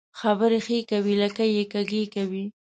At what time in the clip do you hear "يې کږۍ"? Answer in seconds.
1.57-2.03